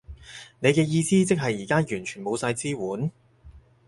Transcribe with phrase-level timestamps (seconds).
[0.61, 3.11] 你嘅意思即係而家完全冇晒支援？